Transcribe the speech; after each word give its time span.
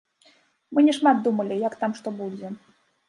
Мы 0.77 0.85
не 0.87 0.95
шмат 0.99 1.21
думалі, 1.27 1.59
як 1.67 1.77
там 1.83 1.91
што 1.99 2.15
будзе. 2.23 2.47